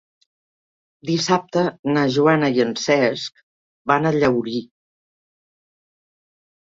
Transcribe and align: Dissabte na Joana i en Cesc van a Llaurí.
Dissabte 1.09 1.65
na 1.97 2.05
Joana 2.15 2.49
i 2.55 2.63
en 2.63 2.73
Cesc 2.83 3.43
van 3.91 4.07
a 4.07 4.13
Llaurí. 4.15 4.57